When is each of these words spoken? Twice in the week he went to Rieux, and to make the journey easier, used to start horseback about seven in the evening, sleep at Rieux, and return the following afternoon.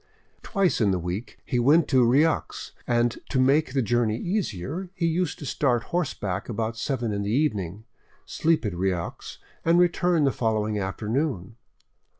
Twice 0.41 0.81
in 0.81 0.89
the 0.89 0.97
week 0.97 1.37
he 1.45 1.59
went 1.59 1.87
to 1.89 2.03
Rieux, 2.03 2.71
and 2.87 3.15
to 3.29 3.39
make 3.39 3.71
the 3.73 3.83
journey 3.83 4.17
easier, 4.17 4.89
used 4.95 5.37
to 5.37 5.45
start 5.45 5.83
horseback 5.93 6.49
about 6.49 6.75
seven 6.75 7.11
in 7.13 7.21
the 7.21 7.29
evening, 7.29 7.85
sleep 8.25 8.65
at 8.65 8.73
Rieux, 8.73 9.37
and 9.63 9.77
return 9.77 10.23
the 10.23 10.31
following 10.31 10.79
afternoon. 10.79 11.55